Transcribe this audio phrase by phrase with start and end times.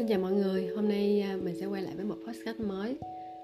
[0.00, 2.96] Xin chào mọi người, hôm nay à, mình sẽ quay lại với một podcast mới.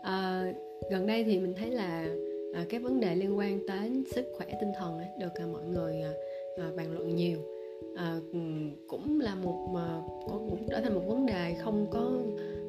[0.03, 0.45] À,
[0.91, 2.09] Gần đây thì mình thấy là
[2.55, 5.63] à, cái vấn đề liên quan tới sức khỏe tinh thần ấy, được à, mọi
[5.65, 6.13] người à,
[6.59, 7.39] à, bàn luận nhiều.
[7.97, 8.21] À,
[8.89, 12.13] cũng là một mà cũng trở thành một vấn đề không có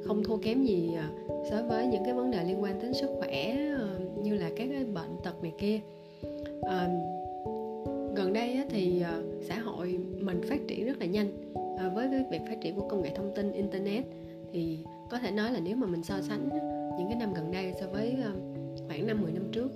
[0.03, 1.09] không thua kém gì à,
[1.49, 3.89] so với những cái vấn đề liên quan đến sức khỏe à,
[4.23, 5.79] như là các cái bệnh tật này kia.
[6.61, 6.89] À,
[8.15, 11.46] gần đây thì à, xã hội mình phát triển rất là nhanh
[11.77, 14.03] à, với cái việc phát triển của công nghệ thông tin internet
[14.51, 16.49] thì có thể nói là nếu mà mình so sánh
[16.97, 18.31] những cái năm gần đây so với ờ,
[18.87, 19.71] khoảng năm 10 năm trước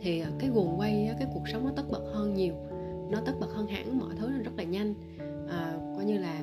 [0.00, 2.54] thì ờ, cái guồng quay cái cuộc sống nó tất bật hơn nhiều
[3.10, 4.94] nó tất bật hơn hẳn mọi thứ nó rất là nhanh.
[5.48, 6.42] À, coi như là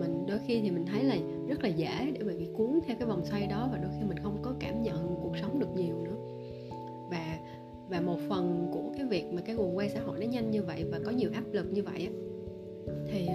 [0.00, 1.16] mình đôi khi thì mình thấy là
[1.48, 4.06] rất là dễ để mà bị cuốn theo cái vòng xoay đó và đôi khi
[4.08, 6.16] mình không có cảm nhận cuộc sống được nhiều nữa.
[7.10, 7.38] Và
[7.88, 10.62] và một phần của cái việc mà cái guồng quay xã hội nó nhanh như
[10.62, 12.08] vậy và có nhiều áp lực như vậy
[13.12, 13.28] thì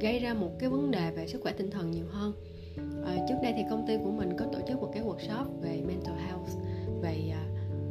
[0.00, 2.32] gây ra một cái vấn đề về sức khỏe tinh thần nhiều hơn.
[3.06, 5.82] À, trước đây thì công ty của mình có tổ chức một cái workshop về
[5.86, 6.50] mental health
[7.02, 7.42] về ờ,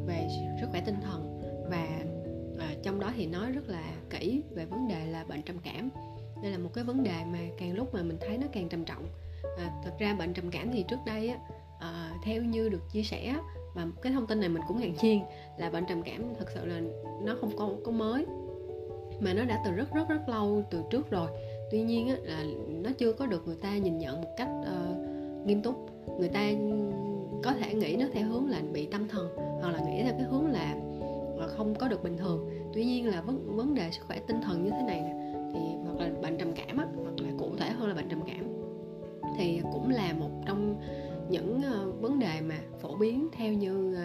[0.08, 0.28] về
[0.62, 1.88] sức khỏe tinh thần và
[2.60, 5.90] à, trong đó thì nói rất là kỹ về vấn đề là bệnh trầm cảm.
[6.44, 8.86] Đây là một cái vấn đề mà càng lúc mà mình thấy nó càng trầm
[8.86, 9.06] trọng.
[9.58, 11.38] À, thật ra bệnh trầm cảm thì trước đây á,
[11.80, 13.36] à, theo như được chia sẻ
[13.76, 15.24] và cái thông tin này mình cũng ngạc nhiên
[15.58, 16.82] là bệnh trầm cảm thật sự là
[17.22, 18.26] nó không có có mới
[19.20, 21.30] mà nó đã từ rất rất rất lâu từ trước rồi.
[21.72, 24.98] Tuy nhiên á, là nó chưa có được người ta nhìn nhận một cách uh,
[25.48, 25.76] nghiêm túc.
[26.20, 26.52] Người ta
[27.44, 29.28] có thể nghĩ nó theo hướng là bị tâm thần
[29.62, 30.76] hoặc là nghĩ theo cái hướng là
[31.38, 32.50] ờ, không có được bình thường.
[32.74, 35.04] Tuy nhiên là vấn vấn đề sức khỏe tinh thần như thế này
[35.54, 38.22] thì hoặc là bệnh trầm cảm á, hoặc là cụ thể hơn là bệnh trầm
[38.28, 38.46] cảm
[39.38, 40.82] thì cũng là một trong
[41.30, 43.98] những uh, vấn đề mà phổ biến theo như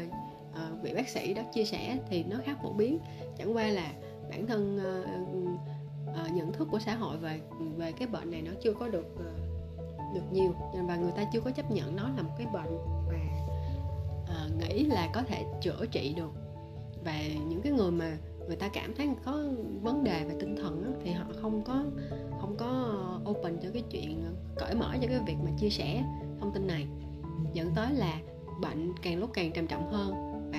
[0.53, 2.98] uh, vị bác sĩ đó chia sẻ thì nó khá phổ biến.
[3.38, 3.92] Chẳng qua là
[4.31, 5.09] bản thân uh,
[6.27, 7.41] uh, nhận thức của xã hội về
[7.77, 10.54] về cái bệnh này nó chưa có được uh, được nhiều
[10.88, 12.78] và người ta chưa có chấp nhận nó là một cái bệnh
[13.09, 13.19] mà
[14.22, 16.31] uh, nghĩ là có thể chữa trị được.
[17.04, 19.44] Và những cái người mà người ta cảm thấy có
[19.82, 21.84] vấn đề về tinh thần đó, thì họ không có
[22.41, 22.99] không có
[23.31, 24.25] open cho cái chuyện
[24.56, 26.04] cởi mở cho cái việc mà chia sẻ
[26.41, 26.87] thông tin này.
[27.53, 28.21] Dẫn tới là
[28.60, 30.12] bệnh càng lúc càng trầm trọng hơn
[30.53, 30.59] và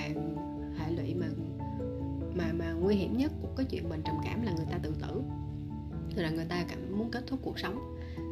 [0.78, 1.11] hệ lụy
[2.82, 5.22] nguy hiểm nhất của cái chuyện bệnh trầm cảm là người ta tự tử.
[6.16, 7.78] Là người ta cảm muốn kết thúc cuộc sống.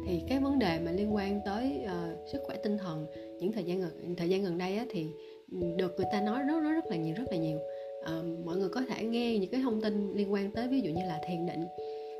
[0.07, 3.05] Thì cái vấn đề mà liên quan tới uh, sức khỏe tinh thần
[3.39, 5.07] những thời gian gần thời gian gần đây á, thì
[5.77, 7.59] được người ta nói rất rất rất là nhiều rất là nhiều.
[8.01, 10.91] Uh, mọi người có thể nghe những cái thông tin liên quan tới ví dụ
[10.91, 11.63] như là thiền định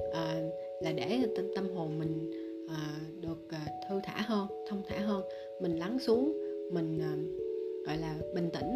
[0.08, 2.31] uh, là để tâm, tâm hồn mình
[2.66, 5.24] uh, được uh, thư thả hơn thông thả hơn
[5.62, 6.34] mình lắng xuống
[6.72, 8.75] mình uh, gọi là bình tĩnh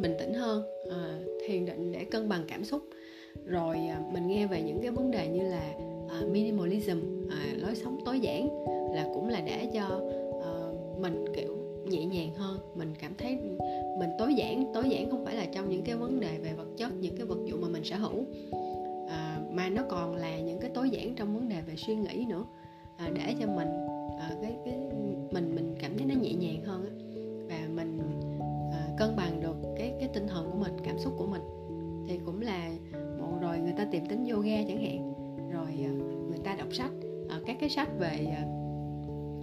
[0.00, 2.82] bình tĩnh hơn à, thiền định để cân bằng cảm xúc.
[3.46, 5.74] Rồi à, mình nghe về những cái vấn đề như là
[6.08, 7.00] à, minimalism
[7.30, 10.00] à, lối sống tối giản là cũng là để cho
[10.44, 10.52] à,
[11.00, 11.56] mình kiểu
[11.88, 12.58] nhẹ nhàng hơn.
[12.74, 13.38] Mình cảm thấy
[13.98, 16.68] mình tối giản tối giản không phải là trong những cái vấn đề về vật
[16.76, 18.24] chất những cái vật dụng mà mình sở hữu.
[19.08, 22.24] À, mà nó còn là những cái tối giản trong vấn đề về suy nghĩ
[22.28, 22.44] nữa
[22.96, 23.68] à, để cho mình
[24.20, 24.74] à, cái cái
[25.30, 26.92] mình mình cảm thấy nó nhẹ nhàng hơn á.
[27.48, 27.98] Và mình
[28.72, 29.56] à, cân bằng được
[31.00, 31.42] xúc của mình.
[32.08, 32.70] Thì cũng là
[33.20, 35.14] một rồi người ta tìm tính yoga chẳng hạn.
[35.52, 35.92] Rồi ờ,
[36.28, 36.92] người ta đọc sách
[37.28, 38.36] ờ, các cái sách về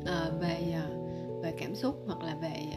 [0.06, 0.75] ờ, về
[1.41, 2.68] về cảm xúc hoặc là về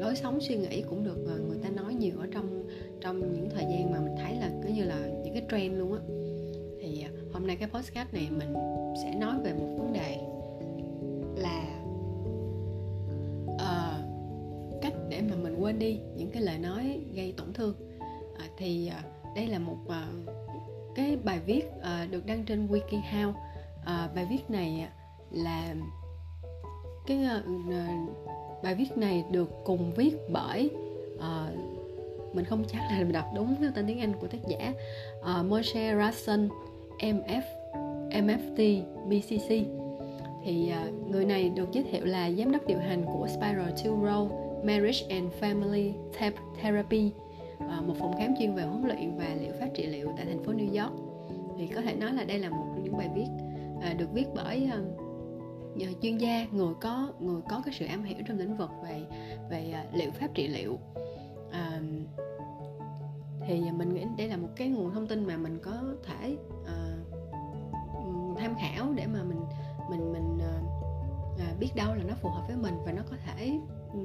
[0.00, 1.16] lối sống suy nghĩ cũng được
[1.48, 2.64] người ta nói nhiều ở trong
[3.00, 5.92] trong những thời gian mà mình thấy là cứ như là những cái trend luôn
[5.92, 6.00] á.
[6.80, 8.54] Thì hôm nay cái podcast này mình
[9.02, 10.16] sẽ nói về một vấn đề
[11.36, 11.69] là
[15.60, 17.74] quên đi những cái lời nói gây tổn thương.
[18.38, 19.02] À, thì à,
[19.36, 20.08] đây là một à,
[20.94, 23.32] cái bài viết à, được đăng trên WikiHow.
[23.84, 24.92] À, bài viết này à,
[25.30, 25.74] là
[27.06, 28.06] cái à, à,
[28.62, 30.70] bài viết này được cùng viết bởi
[31.20, 31.50] à,
[32.32, 34.72] mình không chắc là mình đọc đúng cái tên tiếng Anh của tác giả
[35.22, 36.48] à, Moshe Rasson
[36.98, 37.42] MF
[38.10, 39.48] MFT BCC
[40.44, 43.90] thì à, người này được giới thiệu là giám đốc điều hành của Spiral to
[43.90, 45.92] Row Marriage and Family
[46.62, 47.12] Therapy
[47.58, 50.44] à, một phòng khám chuyên về huấn luyện và liệu pháp trị liệu tại thành
[50.44, 50.94] phố New York.
[51.58, 53.26] Thì có thể nói là đây là một trong những bài viết
[53.80, 54.80] à, được viết bởi à,
[56.02, 59.02] chuyên gia người có người có cái sự am hiểu trong lĩnh vực về
[59.50, 60.78] về liệu pháp trị liệu.
[61.52, 61.80] À,
[63.46, 65.72] thì mình nghĩ đây là một cái nguồn thông tin mà mình có
[66.06, 69.40] thể uh, tham khảo để mà mình
[69.90, 73.58] mình mình uh, biết đâu là nó phù hợp với mình và nó có thể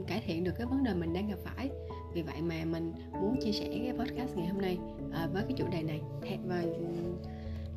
[0.07, 1.69] cải thiện được cái vấn đề mình đang gặp phải.
[2.13, 4.77] Vì vậy mà mình muốn chia sẻ cái podcast ngày hôm nay
[5.13, 6.01] à, với cái chủ đề này.
[6.47, 6.63] Và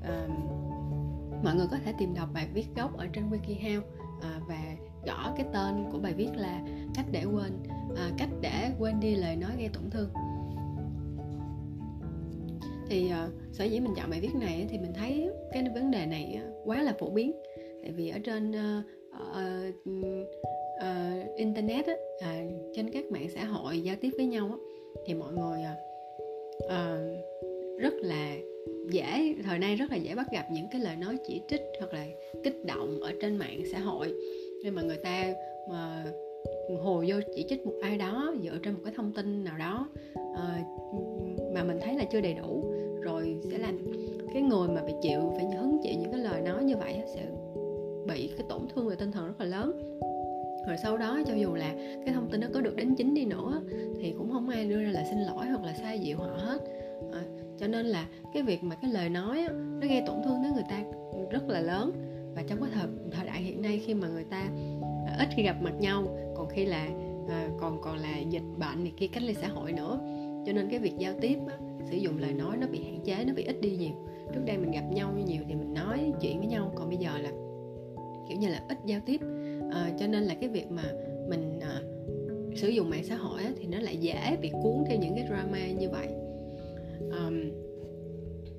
[0.02, 0.28] à,
[1.44, 3.80] mọi người có thể tìm đọc bài viết gốc ở trên wikihow
[4.22, 4.76] à, và
[5.06, 6.62] gõ cái tên của bài viết là
[6.94, 7.52] cách để quên
[7.96, 10.08] à, cách để quên đi lời nói gây tổn thương.
[12.90, 16.06] Thì uh, sở dĩ mình chọn bài viết này thì mình thấy cái vấn đề
[16.06, 17.32] này quá là phổ biến.
[17.82, 18.84] Tại vì ở trên uh,
[19.14, 19.74] uh,
[20.78, 24.56] uh, internet á, uh, trên các mạng xã hội giao tiếp với nhau á,
[25.06, 25.60] thì mọi người
[26.64, 28.36] uh, rất là
[28.90, 31.92] dễ thời nay rất là dễ bắt gặp những cái lời nói chỉ trích hoặc
[31.92, 32.06] là
[32.44, 34.14] kích động ở trên mạng xã hội.
[34.64, 35.34] Nên mà người ta
[35.70, 36.04] mà
[36.82, 39.88] hồ vô chỉ trích một ai đó dựa trên một cái thông tin nào đó
[40.14, 40.66] uh,
[41.54, 42.72] mà mình thấy là chưa đầy đủ
[43.02, 43.78] rồi sẽ làm
[44.32, 47.20] cái người mà bị chịu phải hứng chịu những cái lời nói như vậy sẽ
[48.06, 49.98] bị cái tổn thương về tinh thần rất là lớn
[50.68, 51.74] rồi sau đó cho dù là
[52.04, 53.62] cái thông tin nó có được đến chính đi nữa
[54.00, 56.58] thì cũng không ai đưa ra lời xin lỗi hoặc là sai dịu họ hết.
[57.12, 57.22] À,
[57.58, 60.52] cho nên là cái việc mà cái lời nói á, nó gây tổn thương đến
[60.54, 60.82] người ta
[61.30, 61.92] rất là lớn.
[62.34, 64.48] Và trong cái thời thời đại hiện nay khi mà người ta
[65.06, 66.88] à, ít khi gặp mặt nhau còn khi là
[67.28, 70.00] à, còn còn là dịch bệnh này kia cách ly xã hội nữa.
[70.46, 71.56] Cho nên cái việc giao tiếp á,
[71.90, 73.92] sử dụng lời nói nó bị hạn chế nó bị ít đi nhiều.
[74.34, 77.18] Trước đây mình gặp nhau nhiều thì mình nói chuyện với nhau còn bây giờ
[77.18, 77.30] là
[78.28, 79.20] kiểu như là ít giao tiếp
[79.70, 80.82] à, cho nên là cái việc mà
[81.28, 81.80] mình à,
[82.56, 85.26] sử dụng mạng xã hội á, thì nó lại dễ bị cuốn theo những cái
[85.28, 86.08] drama như vậy.
[87.00, 87.50] Um,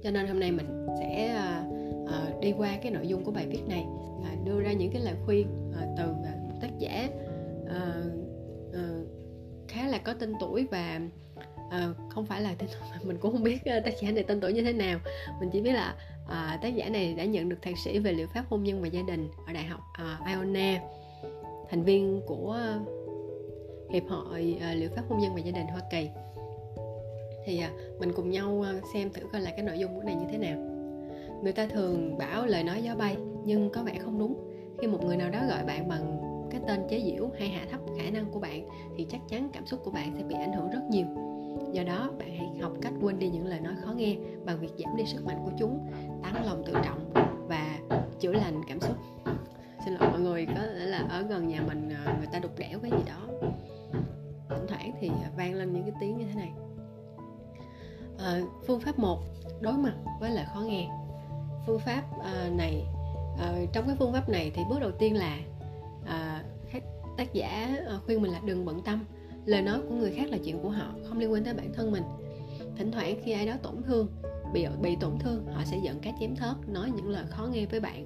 [0.04, 3.48] cho nên hôm nay mình sẽ uh, uh, đi qua cái nội dung của bài
[3.50, 3.86] viết này
[4.18, 6.06] uh, đưa ra những cái lời khuyên uh, từ
[6.48, 7.10] một tác giả
[7.64, 8.06] uh,
[8.70, 9.08] uh,
[9.68, 11.02] khá là có tên tuổi và
[11.68, 14.42] uh, không phải là tên tuổi mình cũng không biết uh, tác giả này tên
[14.42, 15.00] tuổi như thế nào.
[15.40, 15.96] Mình chỉ biết là
[16.26, 18.88] uh, tác giả này đã nhận được thạc sĩ về liệu pháp hôn nhân và
[18.88, 20.80] gia đình ở đại học uh, Iona
[21.69, 22.80] thành viên của ờ,
[23.89, 26.10] hiệp hội ờ, liệu pháp hôn nhân và gia đình Hoa Kỳ.
[27.45, 27.69] Thì ờ,
[28.00, 30.57] mình cùng nhau xem thử coi là cái nội dung của này như thế nào.
[31.44, 34.36] Người ta thường bảo lời nói gió bay nhưng có vẻ không đúng.
[34.80, 36.21] Khi một người nào đó gọi bạn bằng
[36.51, 38.68] cái tên chế giễu hay hạ thấp khả năng của bạn
[38.98, 41.06] thì chắc chắn cảm xúc của bạn sẽ bị ảnh hưởng rất nhiều.
[41.71, 44.71] Do đó, bạn hãy học cách quên đi những lời nói khó nghe bằng việc
[44.77, 45.80] giảm đi sức mạnh của chúng
[46.24, 47.13] tăng lòng tự trọng
[47.48, 47.80] và
[48.19, 48.95] chữa lành cảm xúc
[49.86, 52.52] xin lỗi mọi người có lẽ là ở gần nhà mình à, người ta đục
[52.58, 53.50] đẽo cái gì đó.
[54.50, 56.52] Thỉnh thoảng thì à, vang lên những cái tiếng như thế này.
[58.18, 59.20] À, phương pháp 1
[59.62, 60.90] đối mặt với lời khó nghe.
[61.68, 62.86] Phương pháp à, này
[63.40, 65.38] à, trong cái phương pháp này thì bước đầu tiên là
[66.06, 66.44] à,
[67.18, 69.06] tác giả à, khuyên mình là đừng bận tâm.
[69.46, 71.92] Lời nói của người khác là chuyện của họ không liên quan tới bản thân
[71.92, 72.04] mình.
[72.78, 74.08] Thỉnh thoảng khi ai đó tổn thương
[74.54, 77.66] bị bị tổn thương họ sẽ giận cá chém thớt nói những lời khó nghe
[77.66, 78.06] với bạn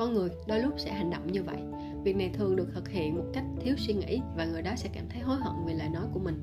[0.00, 1.56] con người đôi lúc sẽ hành động như vậy.
[2.04, 4.88] Việc này thường được thực hiện một cách thiếu suy nghĩ và người đó sẽ
[4.94, 6.42] cảm thấy hối hận vì lời nói của mình.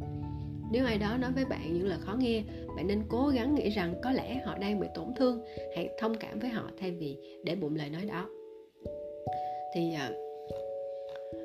[0.72, 2.44] Nếu ai đó nói với bạn những lời khó nghe
[2.76, 5.42] bạn nên cố gắng nghĩ rằng có lẽ họ đang bị tổn thương
[5.76, 8.30] hãy thông cảm với họ thay vì để bụng lời nói đó.
[9.76, 9.94] Thì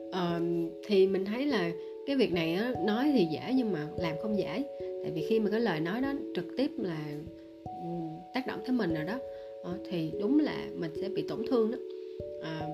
[0.09, 0.43] uh,
[0.87, 1.71] thì mình thấy là
[2.07, 4.65] cái việc này á, nói thì dễ nhưng mà làm không dễ.
[5.03, 6.99] Tại vì khi mà cái lời nói đó trực tiếp là
[8.35, 9.19] tác động tới mình rồi đó
[9.63, 11.79] ờ, thì đúng là mình sẽ bị tổn thương đó
[12.43, 12.69] à,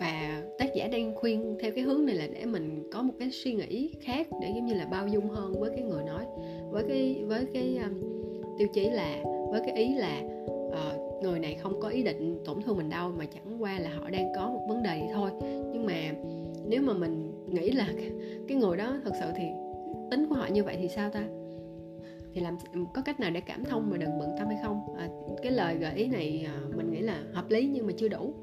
[0.00, 3.30] và tác giả đang khuyên theo cái hướng này là để mình có một cái
[3.30, 6.24] suy nghĩ khác để giống như là bao dung hơn với cái người nói
[6.70, 8.00] với cái với cái um,
[8.58, 10.22] tiêu chí là với cái ý là
[10.66, 13.90] uh, người này không có ý định tổn thương mình đâu mà chẳng qua là
[13.90, 15.30] họ đang có một vấn đề thôi.
[15.72, 16.12] Nhưng mà
[16.66, 17.88] nếu mà mình nghĩ là
[18.48, 19.44] cái người đó thật sự thì
[20.10, 21.24] tính của họ như vậy thì sao ta?
[22.34, 22.56] Thì làm
[22.94, 24.80] có cách nào để cảm thông mà đừng bận tâm hay không?
[24.98, 25.08] À,
[25.42, 28.34] cái lời gợi ý này à, mình nghĩ là hợp lý nhưng mà chưa đủ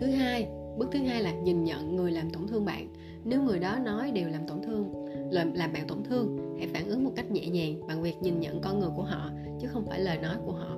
[0.00, 2.88] thứ hai bước thứ hai là nhìn nhận người làm tổn thương bạn.
[3.24, 6.88] Nếu người đó nói đều làm tổn thương làm, làm bạn tổn thương hãy phản
[6.88, 9.30] ứng một cách nhẹ nhàng bằng việc nhìn nhận con người của họ
[9.60, 10.76] chứ không phải lời nói của họ.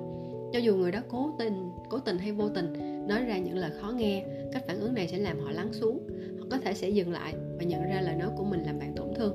[0.53, 2.73] Cho dù người đó cố tình cố tình hay vô tình
[3.07, 6.07] nói ra những lời khó nghe cách phản ứng này sẽ làm họ lắng xuống.
[6.39, 8.93] Họ có thể sẽ dừng lại và nhận ra lời nói của mình làm bạn
[8.95, 9.33] tổn thương.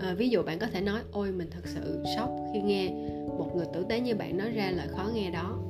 [0.00, 2.90] À, ví dụ bạn có thể nói ôi mình thật sự sốc khi nghe
[3.38, 5.61] một người tử tế như bạn nói ra lời khó nghe đó.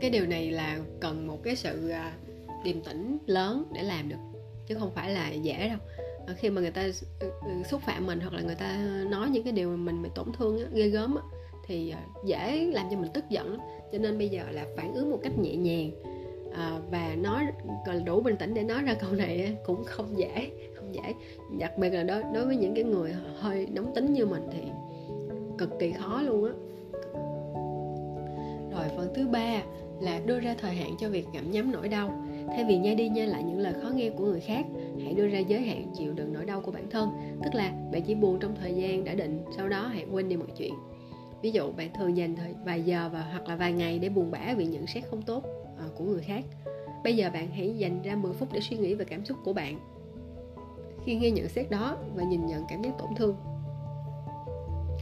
[0.00, 2.12] Cái điều này là cần một cái sự à,
[2.64, 4.16] điềm tĩnh lớn để làm được
[4.66, 5.78] chứ không phải là dễ đâu.
[6.26, 6.82] Ờ, khi mà người ta
[7.20, 8.76] ừ, ừ, xúc phạm mình hoặc là người ta
[9.10, 11.22] nói những cái điều mà mình bị tổn thương á, ghê gớm á,
[11.66, 13.58] thì à, dễ làm cho mình tức giận
[13.92, 15.90] cho nên bây giờ là phản ứng một cách nhẹ nhàng
[16.54, 17.46] à, và nói
[17.86, 21.14] còn đủ bình tĩnh để nói ra câu này cũng không dễ không dễ.
[21.58, 24.60] Đặc biệt là đối đối với những cái người hơi nóng tính như mình thì
[25.58, 26.52] cực kỳ khó luôn á.
[28.72, 29.62] Rồi phần thứ ba
[30.00, 32.24] là đưa ra thời hạn cho việc gặm nhấm nỗi đau.
[32.48, 34.66] Thay vì nhai đi nhai lại những lời khó nghe của người khác,
[35.04, 37.10] hãy đưa ra giới hạn chịu đựng nỗi đau của bản thân,
[37.44, 40.36] tức là bạn chỉ buồn trong thời gian đã định, sau đó hãy quên đi
[40.36, 40.74] mọi chuyện.
[41.42, 44.30] Ví dụ, bạn thường dành thời, vài giờ và, hoặc là vài ngày để buồn
[44.30, 45.44] bã vì nhận xét không tốt
[45.78, 46.44] ờ, của người khác.
[47.04, 49.52] Bây giờ bạn hãy dành ra 10 phút để suy nghĩ về cảm xúc của
[49.52, 49.78] bạn.
[51.04, 53.36] Khi nghe nhận xét đó và nhìn nhận cảm giác tổn thương,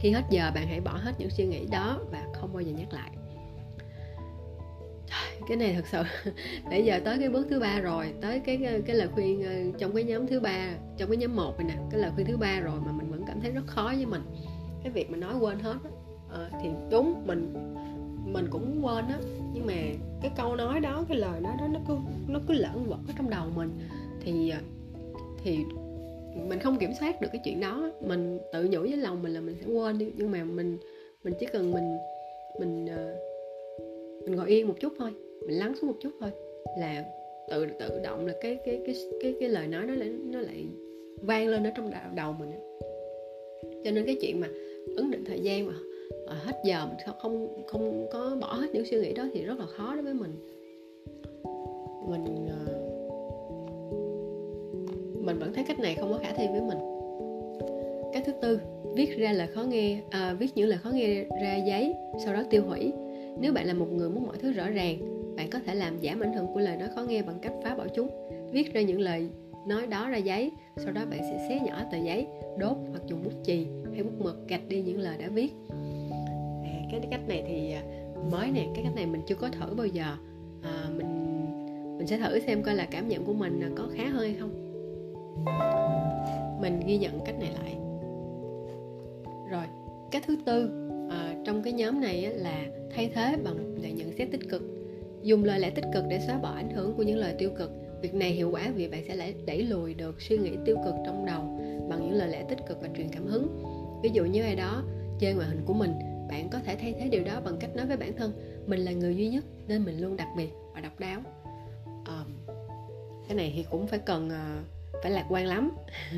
[0.01, 2.71] khi hết giờ bạn hãy bỏ hết những suy nghĩ đó và không bao giờ
[2.71, 3.11] nhắc lại
[5.47, 6.31] cái này thật sự
[6.69, 9.95] bây giờ tới cái bước thứ ba rồi tới cái cái lời khuyên ờ, trong
[9.95, 12.59] cái nhóm thứ ba trong cái nhóm một này nè cái lời khuyên thứ ba
[12.59, 14.21] rồi mà mình vẫn cảm thấy rất khó với mình.
[14.83, 15.89] Cái việc mà nói quên hết á
[16.31, 17.53] à, thì đúng mình
[18.25, 19.19] mình cũng quên á
[19.53, 19.73] nhưng mà
[20.21, 21.93] cái câu nói đó cái lời nói đó nó cứ
[22.27, 23.79] nó cứ lẫn vẩn ở trong đầu mình.
[24.21, 24.59] Thì ờ,
[25.43, 25.59] thì
[26.35, 29.41] mình không kiểm soát được cái chuyện đó mình tự nhủ với lòng mình là
[29.41, 30.77] mình sẽ quên đi nhưng mà mình
[31.23, 31.97] mình chỉ cần mình
[32.59, 32.87] mình
[34.25, 35.11] mình ngồi yên một chút thôi
[35.47, 36.31] mình lắng xuống một chút thôi
[36.77, 37.05] là
[37.49, 40.65] tự tự động là cái cái cái cái cái lời nói nó lại nó lại
[41.21, 42.51] vang lên ở trong đầu, đầu mình
[43.83, 44.47] cho nên cái chuyện mà
[44.95, 45.73] ấn định thời gian mà
[46.27, 49.59] hết giờ mình không không không có bỏ hết những suy nghĩ đó thì rất
[49.59, 50.31] là khó đối với mình.
[52.09, 52.73] Mình ờ,
[55.21, 56.77] mình vẫn thấy cách này không có khả thi với mình.
[58.13, 58.59] Cái thứ tư
[58.95, 61.93] viết ra lời khó nghe à, viết những lời khó nghe ra giấy
[62.25, 62.93] sau đó tiêu hủy
[63.39, 64.97] nếu bạn là một người muốn mọi thứ rõ ràng
[65.35, 67.75] bạn có thể làm giảm ảnh hưởng của lời nói khó nghe bằng cách phá
[67.75, 68.09] bỏ chúng
[68.51, 69.29] viết ra những lời
[69.67, 73.23] nói đó ra giấy sau đó bạn sẽ xé nhỏ tờ giấy đốt hoặc dùng
[73.23, 75.53] bút chì hay bút mực gạch đi những lời đã viết.
[76.63, 77.83] À, cái cách này thì à,
[78.31, 80.15] mới nè cái cách này mình chưa có thử bao giờ.
[80.63, 81.35] À, mình
[81.97, 84.35] mình sẽ thử xem coi là cảm nhận của mình à, có khá hơn hay
[84.39, 84.51] không.
[86.61, 87.75] Mình ghi nhận cách này lại.
[89.49, 89.63] Rồi
[90.11, 90.88] cái thứ tư
[91.49, 92.65] trong cái nhóm này là
[92.95, 94.61] thay thế bằng lời nhận xét tích cực.
[95.23, 97.71] Dùng lời lẽ tích cực để xóa bỏ ảnh hưởng của những lời tiêu cực.
[98.01, 101.25] Việc này hiệu quả vì bạn sẽ đẩy lùi được suy nghĩ tiêu cực trong
[101.25, 101.41] đầu
[101.89, 103.63] bằng những lời lẽ tích cực và truyền cảm hứng.
[104.03, 104.83] Ví dụ như ai đó
[105.19, 105.91] chơi ngoại hình của mình
[106.29, 108.33] bạn có thể thay thế điều đó bằng cách nói với bản thân
[108.67, 111.21] mình là người duy nhất nên mình luôn đặc biệt và độc đáo.
[112.05, 112.23] À,
[113.27, 114.57] cái này thì cũng phải cần ờ,
[115.03, 115.71] phải lạc quan lắm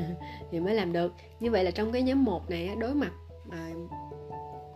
[0.50, 1.12] thì mới làm được.
[1.40, 3.12] Như vậy là trong cái nhóm một này đối mặt
[3.50, 3.58] ờ,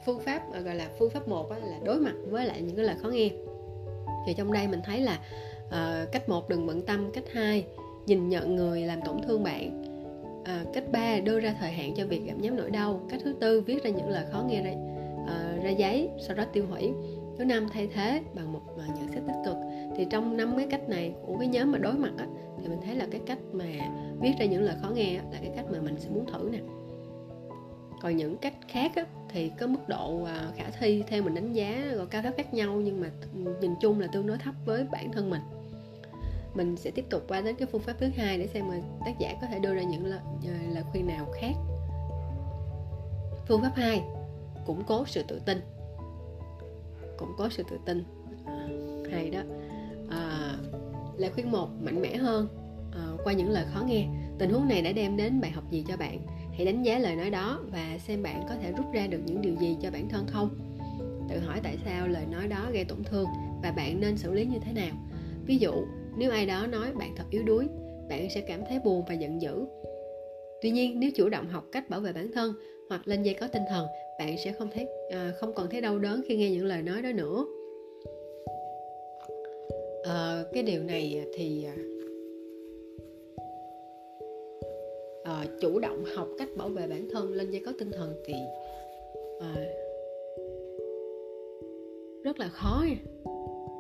[0.07, 2.85] phương pháp ờ, gọi là phương pháp một là đối mặt với lại những cái
[2.85, 3.31] lời khó nghe.
[4.27, 5.19] Thì trong đây mình thấy là
[5.67, 7.67] uh, cách một đừng bận tâm cách hai
[8.07, 9.83] nhìn nhận người làm tổn thương bạn.
[10.45, 13.01] À, cách ba đưa ra thời hạn cho việc giảm nhắm nỗi đau.
[13.11, 14.71] Cách thứ tư viết ra những lời khó nghe ra,
[15.23, 16.93] uh, ra giấy sau đó tiêu hủy.
[17.39, 19.57] Thứ năm thay thế bằng một uh, nhận xét tích cực.
[19.97, 22.27] Thì trong năm cái cách này của cái nhóm mà đối mặt á,
[22.63, 23.65] thì mình thấy là cái cách mà
[24.21, 26.49] viết ra những lời khó nghe á, là cái cách mà mình sẽ muốn thử
[26.53, 26.59] nè.
[28.03, 31.53] Còn những cách khác á, thì có mức độ à, khả thi theo mình đánh
[31.53, 33.11] giá rồi cao thấp khác nhau nhưng mà
[33.61, 35.41] nhìn chung là tương đối thấp với bản thân mình.
[36.55, 39.19] Mình sẽ tiếp tục qua đến cái phương pháp thứ hai để xem mà tác
[39.19, 41.53] giả có thể đưa ra những lời, à, lời khuyên nào khác.
[43.49, 44.03] Phương pháp 2
[44.67, 45.61] củng cố sự tự tin.
[47.17, 48.05] Củng cố sự tự tin.
[48.47, 48.69] À,
[49.11, 49.41] hay đó.
[50.11, 50.53] À,
[51.17, 52.49] lời khuyên một mạnh mẽ hơn.
[52.93, 54.07] À, qua những lời khó nghe
[54.39, 56.21] tình huống này đã đem đến bài học gì cho bạn?
[56.57, 59.43] Hãy đánh giá lời nói đó và xem bạn có thể rút ra được những
[59.43, 60.49] điều gì cho bản thân không?
[61.29, 63.27] Tự hỏi tại sao lời nói đó gây tổn thương
[63.63, 64.95] và bạn nên xử lý như thế nào?
[65.47, 65.73] Ví dụ
[66.17, 67.69] nếu ai đó nói bạn thật yếu đuối
[68.09, 69.67] bạn sẽ cảm thấy buồn và giận dữ.
[70.63, 72.53] Tuy nhiên nếu chủ động học cách bảo vệ bản thân
[72.89, 73.87] hoặc lên dây có tinh thần
[74.19, 77.03] bạn sẽ không thấy à, không còn thấy đau đớn khi nghe những lời nói
[77.03, 77.45] đó nữa.
[80.05, 81.75] À, cái điều này thì à,
[85.43, 88.35] uh, chủ động học cách bảo vệ bản thân lên dây có tinh thần thì
[89.37, 89.87] uh,
[92.25, 92.85] rất là khó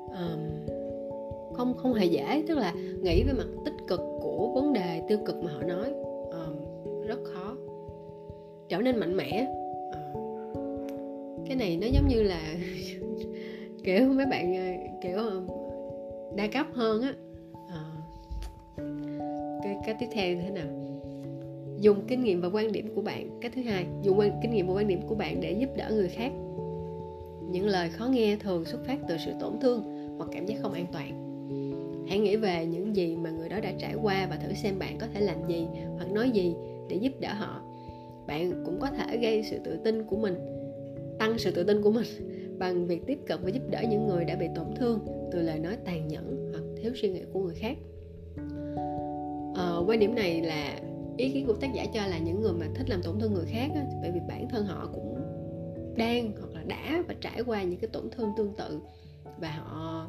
[0.06, 0.66] um,
[1.54, 5.18] không không hề dễ tức là nghĩ về mặt tích cực của vấn đề tiêu
[5.26, 5.92] cực mà họ nói
[6.30, 6.56] um,
[7.06, 7.56] rất khó.
[8.68, 9.48] Trở nên mạnh mẽ
[9.88, 10.66] uh,
[11.46, 12.40] cái này nó giống như là
[13.84, 15.18] kiểu mấy bạn ờ, kiểu
[16.36, 17.14] đa cấp hơn á.
[17.68, 17.82] À,
[19.62, 20.85] cái cái tiếp theo như thế nào?
[21.80, 23.38] Dùng kinh nghiệm và quan điểm của bạn.
[23.40, 25.90] Cách thứ hai dùng quan, kinh nghiệm và quan điểm của bạn để giúp đỡ
[25.90, 26.32] người khác.
[27.50, 29.82] Những lời khó nghe thường xuất phát từ sự tổn thương
[30.18, 31.26] hoặc cảm giác không an toàn.
[32.08, 34.98] Hãy nghĩ về những gì mà người đó đã trải qua và thử xem bạn
[34.98, 35.66] có thể làm gì
[35.96, 36.54] hoặc nói gì
[36.88, 37.60] để giúp đỡ họ.
[38.26, 40.34] Bạn cũng có thể gây sự tự tin của mình
[41.18, 42.06] tăng sự tự tin của mình
[42.58, 44.98] bằng việc tiếp cận và giúp đỡ những người đã bị tổn thương
[45.32, 47.76] từ lời nói tàn nhẫn hoặc thiếu suy nghĩ của người khác.
[49.54, 50.78] À, quan điểm này là
[51.16, 53.46] ý kiến của tác giả cho là những người mà thích làm tổn thương người
[53.46, 55.14] khác á, bởi vì bản thân họ cũng
[55.96, 58.80] đang hoặc là đã và trải qua những cái tổn thương tương tự
[59.38, 60.06] và họ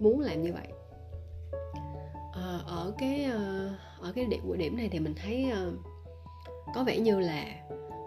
[0.00, 0.66] muốn làm như vậy.
[2.32, 5.72] À, ở cái ờ, ở cái điểm của điểm này thì mình thấy ờ,
[6.74, 7.44] có vẻ như là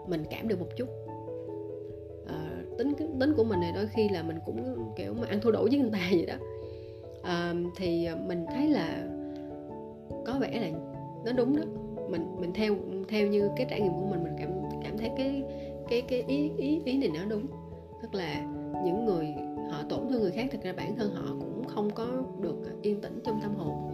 [0.08, 0.88] mình cảm được một chút.
[2.78, 5.68] Tính tính của mình này đôi khi là mình cũng kiểu mà ăn thua đủ
[5.70, 6.34] với người ta vậy đó.
[7.22, 9.08] À, thì mình thấy là
[10.26, 10.78] có vẻ là
[11.24, 11.62] nó đúng đó.
[12.10, 12.74] Mình mình theo
[13.08, 14.50] theo như cái trải nghiệm của mình mình cảm
[14.82, 15.44] cảm thấy cái
[15.88, 17.46] cái cái ý ý ý này nó đúng.
[18.02, 18.40] Tức là
[18.84, 19.34] những người
[19.70, 22.06] họ tổn thương người khác thực ra bản thân họ cũng không có
[22.40, 23.90] được yên tĩnh trong tâm hồn.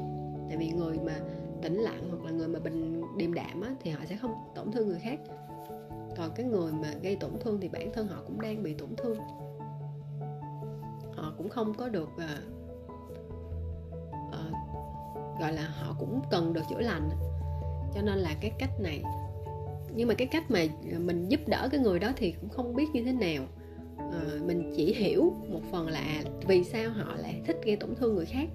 [0.48, 1.14] Tại vì người mà
[1.62, 4.72] tĩnh lặng hoặc là người mà bình điềm đạm á, thì họ sẽ không tổn
[4.72, 5.20] thương người khác.
[6.16, 8.88] Còn cái người mà gây tổn thương thì bản thân họ cũng đang bị tổn
[8.96, 9.18] thương.
[11.14, 12.38] Họ cũng không có được à,
[15.40, 17.10] gọi là họ cũng cần được chữa lành.
[17.94, 19.02] Cho nên là cái cách này
[19.96, 20.60] nhưng mà cái cách mà
[20.98, 23.44] mình giúp đỡ cái người đó thì cũng không biết như thế nào.
[23.98, 28.14] À, mình chỉ hiểu một phần là vì sao họ lại thích gây tổn thương
[28.14, 28.48] người khác.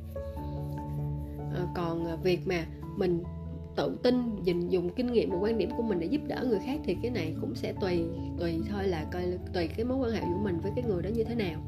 [1.56, 2.66] À, còn việc mà
[2.98, 3.24] mình
[3.76, 6.60] tự tin dùng, dùng kinh nghiệm và quan điểm của mình để giúp đỡ người
[6.66, 8.04] khác thì cái này cũng sẽ tùy
[8.40, 11.10] tùy thôi là coi tùy cái mối quan hệ của mình với cái người đó
[11.10, 11.62] như thế nào.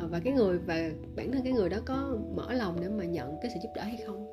[0.00, 3.04] Ờ, và cái người, và bản thân cái người đó có mở lòng để mà
[3.04, 4.26] nhận cái sự giúp đỡ hay không?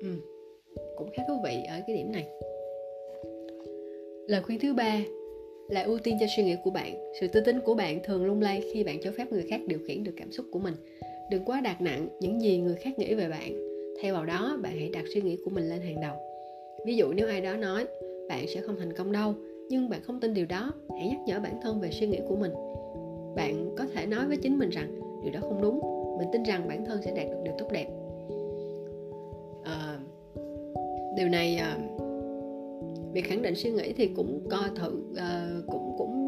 [0.00, 0.08] Ừ.
[0.96, 2.28] cũng khá thú vị ở cái điểm này.
[4.28, 5.00] Lời khuyên thứ ba
[5.68, 7.12] là ưu tiên cho suy nghĩ của bạn.
[7.20, 9.78] Sự tự tin của bạn thường lung lay khi bạn cho phép người khác điều
[9.86, 10.74] khiển được cảm xúc của mình.
[11.30, 13.52] Đừng quá đặt nặng những gì người khác nghĩ về bạn.
[14.02, 16.16] Thay vào đó, bạn hãy đặt suy nghĩ của mình lên hàng đầu.
[16.86, 17.86] Ví dụ nếu ai đó nói,
[18.28, 19.34] bạn sẽ không thành công đâu
[19.68, 22.36] nhưng bạn không tin điều đó, hãy nhắc nhở bản thân về suy nghĩ của
[22.36, 22.52] mình
[23.36, 25.80] bạn có thể nói với chính mình rằng điều đó không đúng.
[26.18, 27.86] Mình tin rằng bản thân sẽ đạt được điều tốt đẹp.
[29.64, 29.98] À,
[31.16, 31.78] điều này à,
[33.12, 36.22] việc khẳng định suy nghĩ thì cũng coi thử à, cũng cũng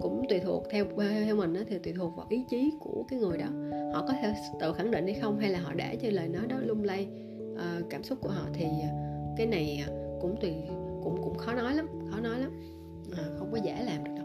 [0.00, 0.84] cũng tùy thuộc theo
[1.26, 3.46] theo mình đó, thì tùy thuộc vào ý chí của cái người đó.
[3.92, 6.46] Họ có thể tự khẳng định hay không hay là họ để cho lời nói
[6.48, 7.08] đó lung lay
[7.56, 8.66] à, cảm xúc của họ thì
[9.36, 9.84] cái này
[10.20, 10.54] cũng tùy
[11.04, 12.50] cũng cũng khó nói lắm khó nói lắm.
[13.16, 14.23] À, không có dễ làm được đâu